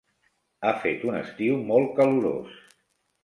Ha 0.63 0.71
fet 0.85 1.03
un 1.09 1.17
estiu 1.19 1.59
molt 1.69 1.93
calorós. 1.99 2.57